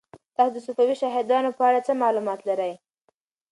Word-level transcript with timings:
تاسو 0.35 0.53
د 0.53 0.57
صفوي 0.65 0.95
شاهانو 1.01 1.55
په 1.57 1.63
اړه 1.69 1.79
څه 1.87 1.93
معلومات 2.03 2.39
لرئ؟ 2.49 2.73